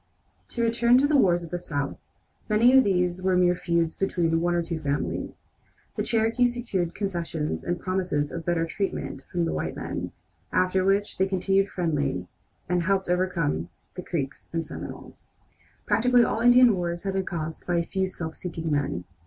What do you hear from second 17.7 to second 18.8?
a few self seeking